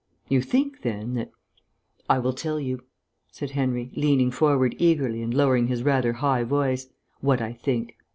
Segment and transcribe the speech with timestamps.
[0.29, 1.29] You think then, that"
[2.09, 2.81] "I will tell you,"
[3.29, 6.87] said Henry, leaning forward eagerly and lowering his rather high voice,
[7.19, 7.95] "what I think.